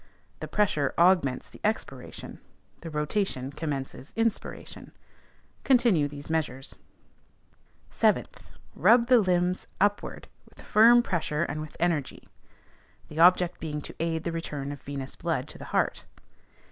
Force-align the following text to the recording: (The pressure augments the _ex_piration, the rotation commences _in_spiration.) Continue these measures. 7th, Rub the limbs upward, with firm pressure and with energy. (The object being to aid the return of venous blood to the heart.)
(The 0.39 0.47
pressure 0.47 0.95
augments 0.97 1.47
the 1.47 1.59
_ex_piration, 1.63 2.39
the 2.79 2.89
rotation 2.89 3.51
commences 3.51 4.13
_in_spiration.) 4.13 4.93
Continue 5.63 6.07
these 6.07 6.27
measures. 6.27 6.75
7th, 7.91 8.41
Rub 8.73 9.09
the 9.09 9.19
limbs 9.19 9.67
upward, 9.79 10.27
with 10.49 10.59
firm 10.59 11.03
pressure 11.03 11.43
and 11.43 11.61
with 11.61 11.77
energy. 11.79 12.27
(The 13.09 13.19
object 13.19 13.59
being 13.59 13.79
to 13.81 13.95
aid 13.99 14.23
the 14.23 14.31
return 14.31 14.71
of 14.71 14.81
venous 14.81 15.15
blood 15.15 15.47
to 15.49 15.59
the 15.59 15.65
heart.) 15.65 16.05